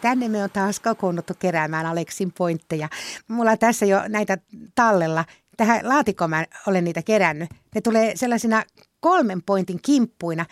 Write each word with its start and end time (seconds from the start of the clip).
tänne 0.00 0.28
me 0.28 0.44
on 0.44 0.50
taas 0.50 0.80
kokoonnuttu 0.80 1.34
keräämään 1.38 1.86
Aleksin 1.86 2.32
pointteja. 2.38 2.88
Mulla 3.28 3.50
on 3.50 3.58
tässä 3.58 3.86
jo 3.86 4.02
näitä 4.08 4.38
tallella. 4.74 5.24
Tähän 5.56 5.88
laatikkoon 5.88 6.30
mä 6.30 6.46
olen 6.66 6.84
niitä 6.84 7.02
kerännyt. 7.02 7.50
Ne 7.74 7.80
tulee 7.80 8.16
sellaisina 8.16 8.62
kolmen 9.00 9.42
pointin 9.42 9.78
kimppuina. 9.82 10.46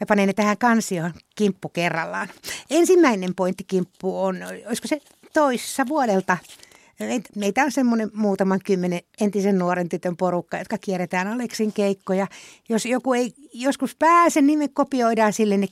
Mä 0.00 0.06
panen 0.08 0.26
ne 0.26 0.32
tähän 0.32 0.58
kansioon 0.58 1.12
kimppu 1.36 1.68
kerrallaan. 1.68 2.28
Ensimmäinen 2.70 3.34
pointtikimppu 3.34 4.20
on, 4.20 4.36
olisiko 4.66 4.88
se 4.88 5.00
toissa 5.32 5.86
vuodelta 5.88 6.36
Meitä 7.36 7.64
on 7.64 7.72
semmoinen 7.72 8.10
muutaman 8.14 8.60
kymmenen 8.64 9.00
entisen 9.20 9.58
nuoren 9.58 9.88
tytön 9.88 10.16
porukka, 10.16 10.58
jotka 10.58 10.78
kierretään 10.78 11.28
Aleksin 11.28 11.72
keikkoja. 11.72 12.26
Jos 12.68 12.86
joku 12.86 13.14
ei 13.14 13.34
joskus 13.52 13.96
pääse, 13.96 14.42
niin 14.42 14.58
me 14.58 14.68
kopioidaan 14.68 15.32
sille 15.32 15.56
ne 15.56 15.68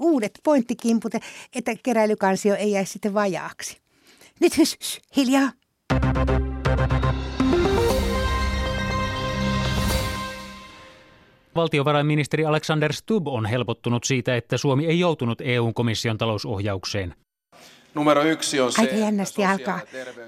uudet 0.00 0.32
pointtikimput, 0.44 1.12
että 1.54 1.72
keräilykansio 1.82 2.54
ei 2.54 2.72
jäisi 2.72 2.92
sitten 2.92 3.14
vajaaksi. 3.14 3.78
Nyt 4.40 4.58
hys, 4.58 4.76
hiljaa. 5.16 5.50
Valtiovarainministeri 11.56 12.44
Alexander 12.44 12.92
Stubb 12.92 13.26
on 13.26 13.46
helpottunut 13.46 14.04
siitä, 14.04 14.36
että 14.36 14.56
Suomi 14.56 14.86
ei 14.86 14.98
joutunut 14.98 15.40
EU-komission 15.40 16.18
talousohjaukseen. 16.18 17.14
Numero 17.94 18.22
yksi 18.22 18.60
on 18.60 18.72
se, 18.72 18.80
Aika 18.80 18.94
jännästi 18.94 19.44
alkaa, 19.44 19.80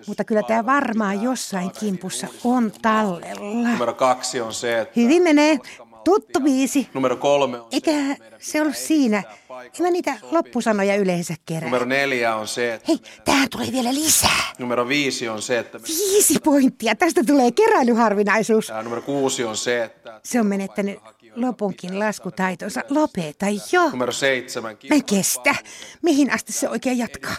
mutta 0.07 0.25
kyllä 0.25 0.43
tämä 0.43 0.67
varmaan 0.67 1.23
jossain 1.23 1.71
kimpussa 1.81 2.27
on 2.45 2.73
tallella. 2.83 3.69
Numero 3.69 3.95
kaksi 3.95 4.41
on 4.41 4.55
se, 4.55 4.81
että... 4.81 5.01
Hyvin 5.01 5.23
menee. 5.23 5.59
Tuttu 6.05 6.41
biisi. 6.41 6.89
Numero 6.95 7.17
kolme 7.17 7.61
on 7.61 7.69
Eikä 7.73 7.91
se 8.39 8.61
ollut 8.61 8.77
siinä. 8.77 9.23
En 9.51 9.83
mä 9.83 9.91
niitä 9.91 10.19
loppusanoja 10.31 10.97
yleensä 10.97 11.35
kerää. 11.47 11.65
Numero 11.65 11.85
neljä 11.85 12.37
on 12.37 12.49
se, 12.49 12.75
että... 12.75 12.87
Hei, 12.89 12.99
tähän 13.25 13.49
tulee 13.51 13.73
vielä 13.73 13.95
lisää. 13.95 14.53
Numero 14.59 14.89
viisi 14.89 15.29
on 15.29 15.43
se, 15.43 15.59
että... 15.59 15.81
Viisi 15.89 16.39
pointtia. 16.45 16.95
Tästä 16.95 17.25
tulee 17.27 17.51
keräilyharvinaisuus. 17.51 18.69
Ja 18.69 18.83
numero 18.83 19.03
kuusi 19.03 19.45
on 19.45 19.57
se, 19.57 19.85
että... 19.85 20.21
Se 20.25 20.41
on 20.41 20.47
menettänyt 20.47 20.99
lopunkin 21.37 21.99
laskutaitonsa. 21.99 22.85
Lopeta 22.89 23.47
jo. 23.73 23.91
Numero 23.91 24.13
seitsemän... 24.13 24.77
Mä 24.91 24.97
kestä. 25.07 25.55
Mihin 26.03 26.33
asti 26.33 26.53
se 26.53 26.69
oikein 26.69 26.99
jatkaa? 26.99 27.37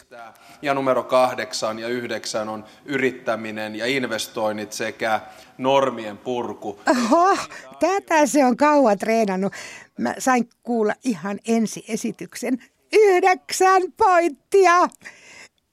Ja 0.61 0.73
numero 0.73 1.03
kahdeksan 1.03 1.79
ja 1.79 1.87
yhdeksän 1.87 2.49
on 2.49 2.65
yrittäminen 2.85 3.75
ja 3.75 3.85
investoinnit 3.85 4.73
sekä 4.73 5.21
normien 5.57 6.17
purku. 6.17 6.79
Oho, 6.89 7.37
tätä 7.79 8.25
se 8.25 8.45
on 8.45 8.57
kauan 8.57 8.97
treenannut. 8.97 9.53
Mä 9.99 10.15
sain 10.19 10.49
kuulla 10.63 10.93
ihan 11.03 11.39
ensi 11.47 11.85
esityksen. 11.87 12.63
Yhdeksän 12.93 13.81
pointtia! 13.97 14.87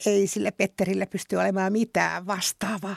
Ei 0.06 0.26
sille 0.26 0.50
Petterillä 0.50 1.06
pysty 1.06 1.36
olemaan 1.36 1.72
mitään 1.72 2.26
vastaavaa. 2.26 2.96